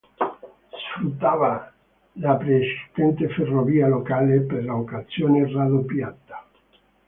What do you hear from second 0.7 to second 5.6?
Sfruttava la preesistente ferrovia locale, per l'occasione